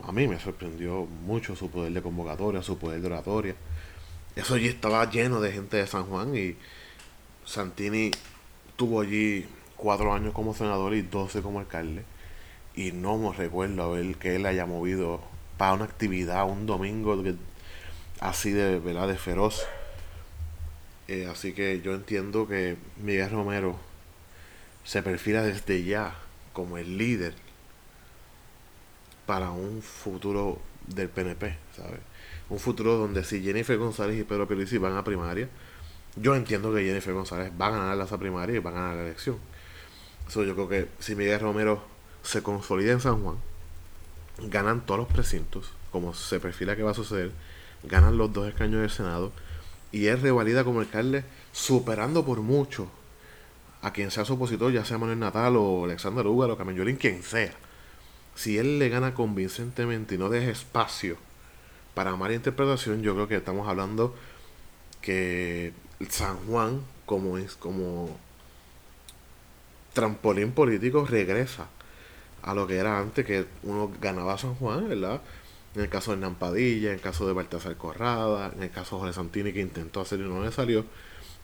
a 0.03 0.11
mí 0.11 0.27
me 0.27 0.39
sorprendió 0.39 1.05
mucho 1.05 1.55
su 1.55 1.69
poder 1.69 1.93
de 1.93 2.01
convocatoria, 2.01 2.61
su 2.61 2.77
poder 2.77 3.01
de 3.01 3.07
oratoria. 3.07 3.55
Eso 4.35 4.55
allí 4.55 4.67
estaba 4.67 5.09
lleno 5.09 5.39
de 5.39 5.51
gente 5.51 5.77
de 5.77 5.87
San 5.87 6.03
Juan 6.05 6.35
y 6.35 6.57
Santini 7.45 8.11
tuvo 8.75 9.01
allí 9.01 9.45
cuatro 9.77 10.13
años 10.13 10.33
como 10.33 10.53
senador 10.53 10.93
y 10.95 11.01
doce 11.01 11.41
como 11.41 11.59
alcalde. 11.59 12.03
Y 12.75 12.91
no 12.91 13.17
me 13.17 13.31
recuerdo 13.31 13.83
a 13.83 13.89
ver 13.89 14.15
que 14.15 14.35
él 14.35 14.45
haya 14.45 14.65
movido 14.65 15.21
para 15.57 15.73
una 15.73 15.85
actividad 15.85 16.49
un 16.49 16.65
domingo 16.65 17.21
así 18.19 18.51
de, 18.51 18.79
¿verdad? 18.79 19.07
de 19.07 19.17
feroz. 19.17 19.65
Eh, 21.07 21.27
así 21.27 21.53
que 21.53 21.81
yo 21.81 21.93
entiendo 21.93 22.47
que 22.47 22.77
Miguel 22.97 23.29
Romero 23.29 23.77
se 24.83 25.03
perfila 25.03 25.43
desde 25.43 25.83
ya 25.83 26.15
como 26.53 26.77
el 26.77 26.97
líder 26.97 27.33
para 29.25 29.51
un 29.51 29.81
futuro 29.81 30.59
del 30.87 31.09
PNP, 31.09 31.57
¿sabes? 31.75 31.99
Un 32.49 32.59
futuro 32.59 32.95
donde 32.95 33.23
si 33.23 33.41
Jennifer 33.41 33.77
González 33.77 34.19
y 34.19 34.23
Pedro 34.23 34.47
Pierluisi 34.47 34.77
van 34.77 34.95
a 34.95 35.03
primaria, 35.03 35.49
yo 36.15 36.35
entiendo 36.35 36.73
que 36.73 36.83
Jennifer 36.83 37.13
González 37.13 37.51
va 37.59 37.67
a 37.67 37.71
ganar 37.71 37.99
esa 37.99 38.17
primaria 38.17 38.55
y 38.55 38.59
va 38.59 38.69
a 38.69 38.73
ganar 38.73 38.95
la 38.95 39.01
elección. 39.03 39.37
Eso 40.27 40.43
yo 40.43 40.53
creo 40.53 40.69
que 40.69 40.87
si 40.99 41.15
Miguel 41.15 41.39
Romero 41.39 41.83
se 42.23 42.41
consolida 42.41 42.91
en 42.91 43.01
San 43.01 43.21
Juan, 43.21 43.37
ganan 44.39 44.85
todos 44.85 45.01
los 45.01 45.07
precintos, 45.07 45.71
como 45.91 46.13
se 46.13 46.39
perfila 46.39 46.75
que 46.75 46.83
va 46.83 46.91
a 46.91 46.95
suceder, 46.95 47.31
ganan 47.83 48.17
los 48.17 48.31
dos 48.31 48.47
escaños 48.47 48.81
del 48.81 48.89
Senado 48.89 49.31
y 49.91 50.07
es 50.07 50.21
revalida 50.21 50.63
como 50.63 50.79
alcalde 50.79 51.23
superando 51.51 52.25
por 52.25 52.41
mucho 52.41 52.89
a 53.81 53.93
quien 53.93 54.11
sea 54.11 54.25
su 54.25 54.33
opositor, 54.33 54.71
ya 54.71 54.83
sea 54.83 54.97
Manuel 54.97 55.19
Natal 55.19 55.55
o 55.57 55.85
Alexander 55.85 56.25
Ugar 56.25 56.49
o 56.49 56.57
Carmen 56.57 56.95
quien 56.97 57.23
sea. 57.23 57.53
Si 58.35 58.57
él 58.57 58.79
le 58.79 58.89
gana 58.89 59.13
convincentemente 59.13 60.15
y 60.15 60.17
no 60.17 60.29
deja 60.29 60.49
espacio 60.49 61.17
para 61.93 62.15
mala 62.15 62.33
interpretación, 62.33 63.01
yo 63.01 63.13
creo 63.13 63.27
que 63.27 63.35
estamos 63.37 63.67
hablando 63.67 64.15
que 65.01 65.71
San 66.09 66.37
Juan 66.47 66.81
como 67.05 67.37
es 67.37 67.55
como 67.55 68.17
trampolín 69.93 70.51
político 70.51 71.05
regresa 71.05 71.67
a 72.41 72.53
lo 72.53 72.67
que 72.67 72.77
era 72.77 72.99
antes, 72.99 73.25
que 73.25 73.45
uno 73.63 73.91
ganaba 74.01 74.37
San 74.37 74.55
Juan, 74.55 74.89
¿verdad? 74.89 75.21
En 75.75 75.81
el 75.81 75.89
caso 75.89 76.11
de 76.11 76.17
Hernán 76.17 76.35
Padilla, 76.35 76.89
en 76.89 76.95
el 76.95 77.01
caso 77.01 77.27
de 77.27 77.33
Baltasar 77.33 77.75
Corrada, 77.75 78.51
en 78.55 78.63
el 78.63 78.71
caso 78.71 78.95
de 78.95 79.01
Jorge 79.01 79.13
Santini 79.13 79.51
que 79.51 79.59
intentó 79.59 80.01
hacer 80.01 80.19
y 80.19 80.23
no 80.23 80.43
le 80.43 80.51
salió, 80.51 80.85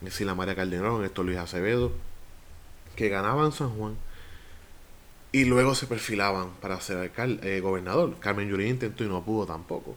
en 0.02 0.26
la 0.26 0.36
María 0.36 0.56
Calderón, 0.56 1.04
esto 1.04 1.24
Luis 1.24 1.38
Acevedo, 1.38 1.92
que 2.96 3.10
ganaban 3.10 3.52
San 3.52 3.70
Juan 3.72 3.96
y 5.32 5.46
luego 5.46 5.76
se 5.76 5.88
perfilaban 5.88 6.52
para 6.62 6.80
ser 6.82 6.98
alcalde, 6.98 7.58
eh, 7.58 7.62
gobernador. 7.62 8.18
Carmen 8.20 8.50
Yuri 8.50 8.68
intentó 8.70 9.04
y 9.04 9.08
no 9.08 9.24
pudo 9.24 9.46
tampoco. 9.46 9.96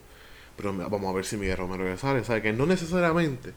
Pero 0.55 0.73
vamos 0.73 1.09
a 1.09 1.13
ver 1.13 1.25
si 1.25 1.37
Miguel 1.37 1.57
Romero 1.57 1.97
sale. 1.97 2.23
Sabe 2.23 2.41
que 2.41 2.53
no 2.53 2.65
necesariamente, 2.65 3.53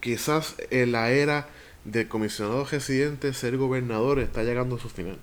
quizás 0.00 0.56
en 0.70 0.92
la 0.92 1.10
era 1.10 1.48
del 1.84 2.08
comisionado 2.08 2.64
residente 2.64 3.32
ser 3.32 3.56
gobernador 3.56 4.20
está 4.20 4.44
llegando 4.44 4.76
a 4.76 4.78
su 4.78 4.88
final. 4.88 5.18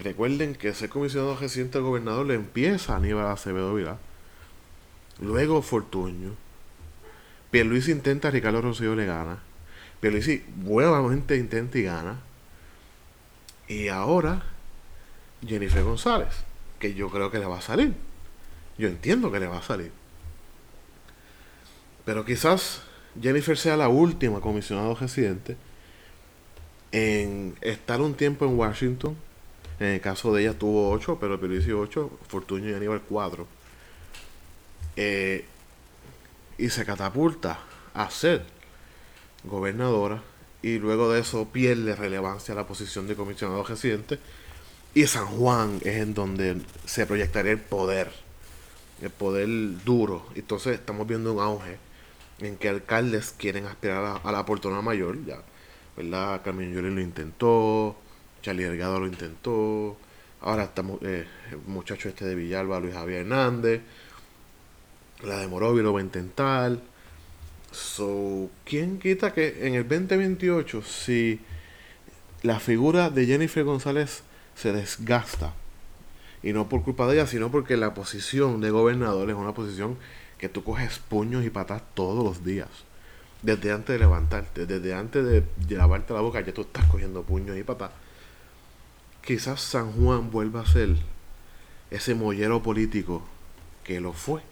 Recuerden 0.00 0.54
que 0.54 0.72
ser 0.72 0.88
comisionado 0.88 1.36
residente 1.36 1.76
del 1.76 1.86
gobernador 1.86 2.24
le 2.24 2.34
empieza 2.34 2.94
a 2.94 2.96
Aníbal 2.96 3.26
Acevedo 3.26 3.74
Vilá. 3.74 3.98
Luego 5.20 5.60
Fortuño. 5.60 6.34
Pierluis 7.50 7.88
intenta, 7.88 8.30
Ricardo 8.30 8.62
Rosselló 8.62 8.94
le 8.94 9.04
gana. 9.04 9.40
Pierluisi 10.00 10.42
nuevamente 10.56 11.36
intenta 11.36 11.78
y 11.78 11.82
gana. 11.82 12.20
Y 13.68 13.88
ahora 13.88 14.42
Jennifer 15.46 15.82
González, 15.82 16.34
que 16.78 16.94
yo 16.94 17.10
creo 17.10 17.30
que 17.30 17.38
le 17.38 17.44
va 17.44 17.58
a 17.58 17.62
salir. 17.62 17.92
Yo 18.78 18.88
entiendo 18.88 19.30
que 19.30 19.40
le 19.40 19.48
va 19.48 19.58
a 19.58 19.62
salir. 19.62 19.92
Pero 22.06 22.24
quizás 22.24 22.82
Jennifer 23.20 23.58
sea 23.58 23.76
la 23.76 23.90
última 23.90 24.40
comisionada 24.40 24.94
residente 24.94 25.58
en 26.90 27.54
estar 27.60 28.00
un 28.00 28.14
tiempo 28.14 28.46
en 28.46 28.58
Washington. 28.58 29.14
En 29.80 29.86
el 29.86 30.00
caso 30.00 30.32
de 30.32 30.42
ella 30.42 30.58
tuvo 30.58 30.90
8, 30.90 31.18
pero 31.18 31.40
Pierluisi 31.40 31.72
8, 31.72 32.10
Fortunio 32.28 32.70
y 32.70 32.74
Aníbal 32.74 33.00
4. 33.00 33.46
Eh, 34.96 35.44
y 36.58 36.68
se 36.68 36.84
catapulta 36.84 37.58
a 37.94 38.10
ser 38.10 38.44
gobernadora 39.44 40.22
y 40.62 40.78
luego 40.78 41.10
de 41.10 41.20
eso 41.20 41.48
pierde 41.48 41.96
relevancia 41.96 42.54
la 42.54 42.66
posición 42.66 43.08
de 43.08 43.16
comisionado 43.16 43.64
residente 43.64 44.18
y 44.92 45.06
San 45.06 45.26
Juan 45.26 45.78
es 45.82 45.96
en 45.96 46.12
donde 46.14 46.60
se 46.84 47.06
proyectaría 47.06 47.52
el 47.52 47.60
poder, 47.60 48.10
el 49.00 49.10
poder 49.10 49.48
duro. 49.84 50.26
Entonces 50.34 50.74
estamos 50.74 51.06
viendo 51.06 51.32
un 51.32 51.40
auge 51.40 51.78
en 52.40 52.56
que 52.56 52.68
alcaldes 52.68 53.34
quieren 53.36 53.66
aspirar 53.66 54.20
a, 54.22 54.32
la 54.32 54.40
oportunidad 54.40 54.82
mayor, 54.82 55.24
ya, 55.24 55.42
¿verdad? 55.96 56.42
Carmen 56.42 56.94
lo 56.94 57.00
intentó, 57.00 57.96
Charlie 58.42 58.64
Delgado 58.64 59.00
lo 59.00 59.06
intentó, 59.06 59.96
ahora 60.40 60.64
estamos, 60.64 61.00
eh, 61.02 61.26
el 61.50 61.58
muchacho 61.66 62.08
este 62.08 62.24
de 62.24 62.34
Villalba, 62.34 62.80
Luis 62.80 62.94
Javier 62.94 63.20
Hernández, 63.20 63.82
la 65.22 65.38
de 65.38 65.48
Morovi 65.48 65.82
lo 65.82 65.92
va 65.92 66.00
a 66.00 66.02
intentar, 66.02 66.78
So, 67.72 68.50
¿quién 68.64 68.98
quita 68.98 69.32
que 69.32 69.66
en 69.66 69.74
el 69.74 69.86
2028, 69.86 70.82
si 70.82 71.40
la 72.42 72.58
figura 72.58 73.10
de 73.10 73.26
Jennifer 73.26 73.62
González 73.62 74.22
se 74.56 74.72
desgasta, 74.72 75.54
y 76.42 76.52
no 76.52 76.68
por 76.68 76.82
culpa 76.82 77.06
de 77.06 77.14
ella, 77.14 77.26
sino 77.26 77.50
porque 77.50 77.76
la 77.76 77.94
posición 77.94 78.60
de 78.60 78.70
gobernador 78.70 79.28
es 79.30 79.36
una 79.36 79.52
posición 79.52 79.98
que 80.38 80.48
tú 80.48 80.64
coges 80.64 80.98
puños 80.98 81.44
y 81.44 81.50
patas 81.50 81.82
todos 81.94 82.24
los 82.24 82.44
días. 82.44 82.68
Desde 83.42 83.72
antes 83.72 83.94
de 83.94 83.98
levantarte, 83.98 84.66
desde 84.66 84.94
antes 84.94 85.24
de, 85.24 85.76
lavarte 85.76 86.12
la 86.12 86.20
boca, 86.20 86.40
ya 86.40 86.52
tú 86.52 86.62
estás 86.62 86.86
cogiendo 86.86 87.22
puños 87.22 87.56
y 87.56 87.62
patas. 87.62 87.90
Quizás 89.22 89.60
San 89.60 89.92
Juan 89.92 90.30
vuelva 90.30 90.60
a 90.60 90.66
ser 90.66 90.96
ese 91.90 92.14
mollero 92.14 92.62
político 92.62 93.22
que 93.84 94.00
lo 94.00 94.12
fue. 94.12 94.42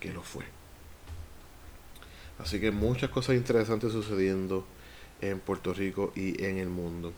Que 0.00 0.12
lo 0.12 0.22
fue. 0.22 0.44
Así 2.38 2.60
que 2.60 2.70
muchas 2.70 3.10
cosas 3.10 3.36
interesantes 3.36 3.92
sucediendo 3.92 4.66
en 5.20 5.38
Puerto 5.38 5.72
Rico 5.72 6.12
y 6.16 6.42
en 6.44 6.58
el 6.58 6.68
mundo. 6.68 7.12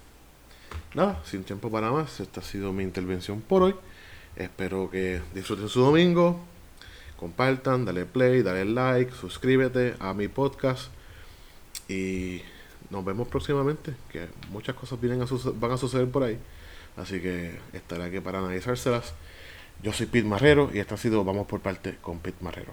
Nada, 0.94 1.22
sin 1.24 1.44
tiempo 1.44 1.70
para 1.70 1.90
más, 1.90 2.20
esta 2.20 2.40
ha 2.40 2.44
sido 2.44 2.72
mi 2.72 2.82
intervención 2.82 3.40
por 3.40 3.62
hoy. 3.62 3.74
Espero 4.36 4.90
que 4.90 5.20
disfruten 5.32 5.68
su 5.68 5.80
domingo, 5.80 6.40
compartan, 7.16 7.84
dale 7.84 8.04
play, 8.04 8.42
dale 8.42 8.64
like, 8.64 9.12
suscríbete 9.12 9.94
a 9.98 10.12
mi 10.12 10.28
podcast 10.28 10.90
y 11.88 12.42
nos 12.90 13.04
vemos 13.04 13.28
próximamente, 13.28 13.94
que 14.10 14.28
muchas 14.50 14.74
cosas 14.74 15.00
vienen 15.00 15.22
a 15.22 15.26
van 15.56 15.72
a 15.72 15.76
suceder 15.76 16.08
por 16.10 16.22
ahí. 16.22 16.38
Así 16.96 17.20
que 17.20 17.58
estaré 17.72 18.04
aquí 18.04 18.20
para 18.20 18.38
analizárselas. 18.38 19.14
Yo 19.82 19.92
soy 19.92 20.06
Pete 20.06 20.26
Marrero 20.26 20.70
y 20.72 20.78
esta 20.78 20.94
ha 20.94 20.98
sido 20.98 21.24
Vamos 21.24 21.46
por 21.46 21.60
parte 21.60 21.96
con 22.00 22.20
Pete 22.20 22.42
Marrero. 22.42 22.72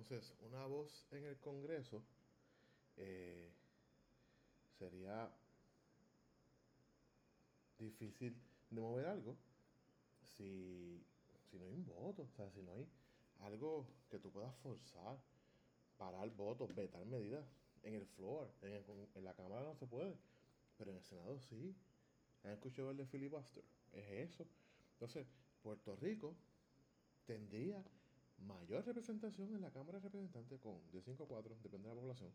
Entonces, 0.00 0.34
una 0.40 0.64
voz 0.64 1.06
en 1.10 1.26
el 1.26 1.36
Congreso 1.40 2.02
eh, 2.96 3.52
sería 4.78 5.30
difícil 7.78 8.34
de 8.70 8.80
mover 8.80 9.06
algo 9.06 9.36
si, 10.22 11.04
si 11.50 11.58
no 11.58 11.66
hay 11.66 11.72
un 11.74 11.84
voto, 11.84 12.22
o 12.22 12.30
sea, 12.30 12.50
si 12.50 12.62
no 12.62 12.72
hay 12.72 12.88
algo 13.40 13.86
que 14.10 14.18
tú 14.18 14.32
puedas 14.32 14.56
forzar, 14.62 15.18
parar 15.98 16.30
votos, 16.30 16.74
vetar 16.74 17.04
medidas. 17.04 17.44
En 17.82 17.94
el 17.94 18.06
floor, 18.06 18.50
en, 18.62 18.82
en 19.14 19.24
la 19.24 19.34
Cámara 19.34 19.62
no 19.62 19.74
se 19.74 19.86
puede, 19.86 20.16
pero 20.78 20.92
en 20.92 20.96
el 20.96 21.04
Senado 21.04 21.38
sí. 21.38 21.76
¿Han 22.44 22.52
escuchado 22.52 22.90
el 22.90 22.96
de 22.96 23.06
filibuster? 23.06 23.64
Es 23.92 24.30
eso. 24.30 24.46
Entonces, 24.92 25.26
Puerto 25.62 25.94
Rico 25.96 26.34
tendría 27.26 27.84
mayor 28.46 28.84
representación 28.84 29.54
en 29.54 29.62
la 29.62 29.70
Cámara 29.70 29.98
de 29.98 30.04
Representantes 30.04 30.60
con 30.60 30.78
de 30.92 31.02
5 31.02 31.24
a 31.24 31.26
4, 31.26 31.56
depende 31.62 31.88
de 31.88 31.94
la 31.94 32.00
población, 32.00 32.30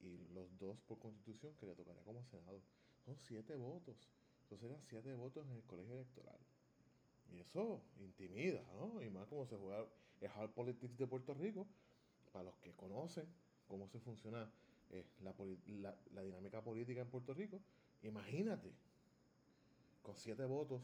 y 0.00 0.18
los 0.32 0.58
dos 0.58 0.78
por 0.86 0.98
constitución 0.98 1.54
que 1.56 1.66
le 1.66 1.74
tocaría 1.74 2.02
como 2.02 2.24
Senado. 2.24 2.60
Son 3.04 3.16
7 3.16 3.56
votos. 3.56 4.08
Entonces 4.42 4.70
eran 4.70 4.82
7 4.82 5.14
votos 5.14 5.46
en 5.46 5.56
el 5.56 5.62
colegio 5.64 5.94
electoral. 5.94 6.38
Y 7.32 7.40
eso 7.40 7.82
intimida, 7.98 8.62
¿no? 8.74 9.02
Y 9.02 9.10
más 9.10 9.26
como 9.28 9.46
se 9.46 9.56
juega 9.56 9.86
el 10.20 10.28
hard 10.28 10.50
politics 10.50 10.96
de 10.96 11.06
Puerto 11.06 11.34
Rico, 11.34 11.66
para 12.32 12.44
los 12.44 12.56
que 12.58 12.72
conocen 12.72 13.26
cómo 13.68 13.88
se 13.88 13.98
funciona 14.00 14.50
eh, 14.90 15.04
la, 15.22 15.34
la, 15.66 15.96
la 16.12 16.22
dinámica 16.22 16.62
política 16.62 17.00
en 17.00 17.08
Puerto 17.08 17.34
Rico, 17.34 17.60
imagínate, 18.02 18.72
con 20.02 20.16
7 20.16 20.44
votos 20.46 20.82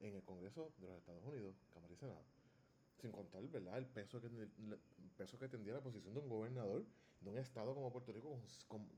en 0.00 0.14
el 0.14 0.22
Congreso 0.22 0.72
de 0.78 0.88
los 0.88 0.98
Estados 0.98 1.24
Unidos, 1.24 1.54
Cámara 1.72 1.94
y 1.94 1.96
Senado 1.96 2.41
sin 3.02 3.12
contar 3.12 3.42
¿verdad? 3.48 3.76
el 3.76 3.86
peso 3.86 4.20
que 4.20 4.28
el 4.28 4.78
peso 5.16 5.38
que 5.38 5.48
tendría 5.48 5.74
la 5.74 5.82
posición 5.82 6.14
de 6.14 6.20
un 6.20 6.28
gobernador 6.28 6.86
de 7.20 7.30
un 7.30 7.38
estado 7.38 7.74
como 7.74 7.92
Puerto 7.92 8.12
Rico 8.12 8.38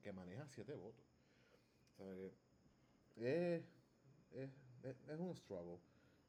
que 0.03 0.13
maneja 0.13 0.47
siete 0.49 0.75
votos. 0.75 1.05
O 1.93 1.97
sea, 1.97 2.07
es, 3.17 3.63
es, 4.33 4.51
es, 4.83 5.19
un 5.19 5.35
struggle. 5.37 5.79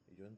Y 0.08 0.16
yo 0.16 0.28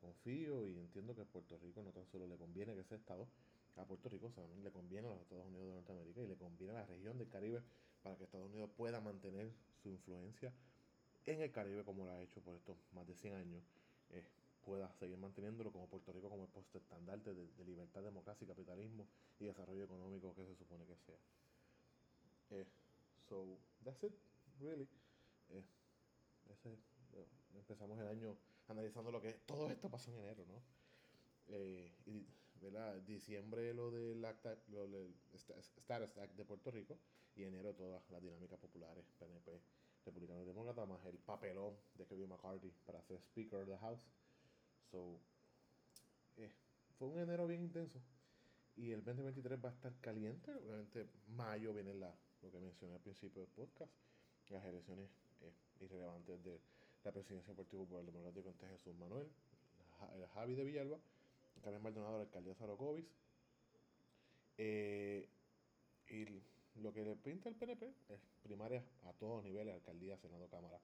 confío 0.00 0.66
y 0.66 0.78
entiendo 0.78 1.14
que 1.14 1.22
a 1.22 1.24
Puerto 1.24 1.58
Rico 1.58 1.82
no 1.82 1.90
tan 1.90 2.06
solo 2.06 2.26
le 2.26 2.36
conviene 2.36 2.74
que 2.74 2.80
ese 2.80 2.96
estado, 2.96 3.28
a 3.76 3.84
Puerto 3.84 4.08
Rico 4.08 4.30
también 4.30 4.62
le 4.64 4.70
conviene 4.70 5.08
a 5.08 5.10
los 5.10 5.20
Estados 5.20 5.46
Unidos 5.46 5.68
de 5.68 5.74
Norteamérica 5.74 6.22
y 6.22 6.26
le 6.26 6.36
conviene 6.36 6.72
a 6.72 6.80
la 6.80 6.86
región 6.86 7.18
del 7.18 7.28
Caribe 7.28 7.62
para 8.02 8.16
que 8.16 8.24
Estados 8.24 8.48
Unidos 8.48 8.70
pueda 8.76 9.00
mantener 9.00 9.52
su 9.82 9.88
influencia 9.88 10.52
en 11.26 11.42
el 11.42 11.52
Caribe 11.52 11.84
como 11.84 12.04
lo 12.04 12.12
ha 12.12 12.22
hecho 12.22 12.40
por 12.40 12.56
estos 12.56 12.76
más 12.92 13.06
de 13.06 13.14
100 13.14 13.34
años. 13.34 13.62
Eh, 14.10 14.24
pueda 14.68 14.92
seguir 14.92 15.16
manteniéndolo 15.16 15.72
como 15.72 15.88
Puerto 15.88 16.12
Rico 16.12 16.28
como 16.28 16.44
el 16.44 16.50
puesto 16.50 16.76
estandarte 16.76 17.32
de, 17.32 17.64
libertad, 17.64 18.02
democracia, 18.02 18.46
capitalismo 18.46 19.08
y 19.40 19.46
desarrollo 19.46 19.84
económico 19.84 20.34
que 20.34 20.44
se 20.44 20.54
supone 20.54 20.84
que 20.84 20.94
sea. 20.94 21.16
Eh, 22.50 22.66
so, 23.26 23.58
that's 23.82 24.04
it, 24.04 24.12
really. 24.60 24.86
Eh, 25.48 25.64
ese, 26.50 26.76
empezamos 27.54 27.98
el 27.98 28.08
año 28.08 28.36
analizando 28.68 29.10
lo 29.10 29.22
que 29.22 29.32
todo 29.46 29.70
esto 29.70 29.88
pasó 29.88 30.10
en 30.10 30.18
enero, 30.18 30.44
¿no? 30.46 30.60
Eh, 31.48 31.90
y, 32.04 32.26
¿verdad? 32.60 33.00
Diciembre 33.06 33.72
lo 33.72 33.90
del 33.90 34.22
acta, 34.22 34.54
lo 34.68 34.86
del 34.86 35.14
Status 35.32 36.18
Act 36.18 36.34
de 36.36 36.44
Puerto 36.44 36.70
Rico 36.70 36.98
y 37.34 37.44
enero 37.44 37.72
todas 37.72 38.02
las 38.10 38.20
dinámicas 38.20 38.58
populares, 38.58 39.06
PNP, 39.18 39.62
Republicano 40.04 40.42
y 40.42 40.44
Demócrata, 40.44 40.84
más 40.84 41.02
el 41.06 41.16
papelón 41.16 41.74
de 41.94 42.04
Kevin 42.04 42.28
McCarthy 42.28 42.70
para 42.84 43.00
ser 43.00 43.16
Speaker 43.18 43.60
of 43.60 43.68
the 43.68 43.78
House. 43.78 44.06
So, 44.90 45.18
eh, 46.36 46.50
fue 46.98 47.08
un 47.08 47.18
enero 47.18 47.46
bien 47.46 47.62
intenso. 47.62 48.00
Y 48.76 48.92
el 48.92 49.02
2023 49.04 49.64
va 49.64 49.70
a 49.70 49.72
estar 49.72 49.92
caliente. 50.00 50.52
Obviamente, 50.54 51.06
mayo 51.28 51.72
viene 51.72 51.94
la, 51.94 52.14
lo 52.42 52.50
que 52.50 52.60
mencioné 52.60 52.94
al 52.94 53.00
principio 53.00 53.42
del 53.42 53.50
podcast. 53.50 53.92
Las 54.50 54.64
elecciones 54.64 55.10
eh, 55.42 55.52
irrelevantes 55.80 56.42
de 56.44 56.60
la 57.04 57.12
presidencia 57.12 57.48
del 57.48 57.56
Partido 57.56 57.82
Popular 57.82 58.04
Democrático 58.04 58.48
entre 58.48 58.68
Jesús 58.68 58.94
Manuel, 58.96 59.28
el 60.14 60.26
Javi 60.28 60.54
de 60.54 60.64
Villalba, 60.64 60.98
Carmen 61.62 61.82
Maldonado, 61.82 62.16
la 62.18 62.22
alcaldía 62.24 62.54
Sarocovis. 62.54 63.06
Eh, 64.56 65.28
y 66.08 66.24
lo 66.80 66.92
que 66.92 67.04
le 67.04 67.16
pinta 67.16 67.48
el 67.48 67.54
PNP 67.54 67.86
es 68.08 68.20
primarias 68.42 68.84
a 69.04 69.12
todos 69.12 69.44
niveles, 69.44 69.74
alcaldía, 69.74 70.16
Senado, 70.16 70.48
Cámara. 70.48 70.80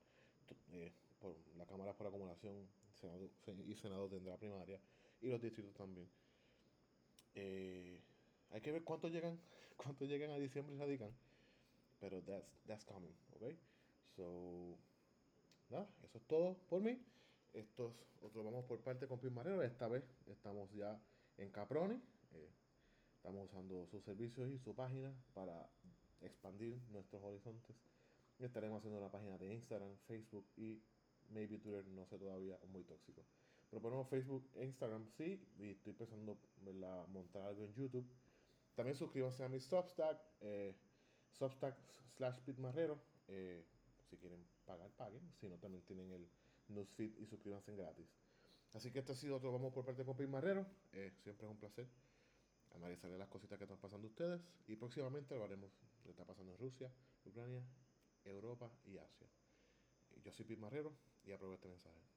Eh, 0.73 0.93
por, 1.25 1.37
la 1.57 1.65
Cámara 1.65 1.95
por 1.95 2.07
acumulación 2.07 2.69
Senado, 2.93 3.31
y 3.67 3.75
Senado 3.75 4.09
tendrá 4.09 4.37
primaria 4.37 4.79
y 5.21 5.29
los 5.29 5.41
distritos 5.41 5.73
también. 5.75 6.07
Eh, 7.35 8.01
hay 8.51 8.61
que 8.61 8.71
ver 8.71 8.85
cuántos 8.85 9.11
llegan, 9.11 9.41
cuántos 9.77 10.07
llegan 10.09 10.31
a 10.31 10.39
diciembre 10.39 10.77
y 10.77 10.79
radican, 10.79 11.11
pero 11.99 12.23
that's, 12.23 12.61
that's 12.67 12.85
coming, 12.85 13.15
¿ok? 13.33 13.55
So, 14.17 14.79
nada, 15.71 15.89
eso 16.03 16.19
es 16.19 16.25
todo 16.27 16.57
por 16.69 16.83
mí. 16.83 17.03
Estos 17.55 17.93
otros 18.21 18.45
vamos 18.45 18.65
por 18.67 18.81
parte 18.81 19.07
con 19.07 19.19
Marrero. 19.33 19.63
Esta 19.63 19.89
vez 19.89 20.05
estamos 20.27 20.71
ya 20.73 21.01
en 21.39 21.51
Caproni. 21.51 21.95
Eh, 22.33 22.51
estamos 23.17 23.49
usando 23.49 23.87
sus 23.87 24.05
servicios 24.05 24.51
y 24.51 24.59
su 24.59 24.75
página 24.75 25.13
para 25.33 25.69
expandir 26.21 26.79
nuestros 26.91 27.23
horizontes. 27.23 27.77
Estaremos 28.41 28.79
haciendo 28.79 28.99
una 28.99 29.11
página 29.11 29.39
de 29.39 29.55
Instagram, 29.55 29.97
Facebook 30.07 30.47
y 30.57 30.83
maybe 31.31 31.59
Twitter, 31.59 31.87
no 31.89 32.05
sé 32.07 32.19
todavía, 32.19 32.59
es 32.63 32.69
muy 32.69 32.85
tóxico. 32.85 33.25
Pero 33.71 33.83
ponemos 33.83 34.09
Facebook 34.09 34.49
e 34.55 34.65
Instagram, 34.65 35.09
sí, 35.17 35.41
y 35.59 35.71
estoy 35.71 35.93
pensando 35.95 36.39
a 36.87 37.07
montar 37.09 37.43
algo 37.43 37.65
en 37.65 37.75
YouTube. 37.75 38.07
También 38.75 38.97
suscríbanse 38.97 39.45
a 39.45 39.49
mi 39.49 39.61
Substack, 39.61 40.19
eh, 40.41 40.75
Substack 41.33 41.77
slash 42.17 42.41
Pitmarrero. 42.41 42.99
Eh, 43.29 43.65
si 44.09 44.17
quieren 44.17 44.45
pagar, 44.65 44.91
paguen. 44.93 45.23
Si 45.41 45.49
no, 45.49 45.57
también 45.59 45.83
tienen 45.85 46.11
el 46.13 46.29
newsfeed 46.69 47.19
y 47.19 47.27
suscríbanse 47.27 47.75
gratis. 47.75 48.07
Así 48.73 48.91
que 48.91 48.99
esto 48.99 49.13
ha 49.13 49.17
sido 49.17 49.41
todo. 49.41 49.53
Vamos 49.53 49.73
por 49.73 49.85
parte 49.85 50.05
de 50.05 50.15
Pit 50.15 50.29
Marrero. 50.29 50.67
Eh, 50.93 51.13
siempre 51.23 51.47
es 51.47 51.51
un 51.51 51.59
placer 51.59 51.87
analizarle 52.75 53.19
las 53.19 53.29
cositas 53.29 53.57
que 53.59 53.65
están 53.65 53.79
pasando 53.79 54.09
ustedes. 54.09 54.41
Y 54.67 54.77
próximamente 54.77 55.37
lo 55.37 55.45
haremos 55.45 55.71
lo 56.05 56.11
está 56.11 56.25
pasando 56.25 56.53
en 56.53 56.59
Rusia, 56.59 56.93
Ucrania, 57.25 57.63
Europa 58.25 58.71
y 58.85 58.99
Asia. 58.99 59.27
Yo 60.23 60.33
soy 60.33 60.45
Pit 60.45 60.59
Marrero 60.59 60.93
y 61.27 61.33
aprovecho 61.33 61.55
este 61.57 61.69
mensaje. 61.69 62.13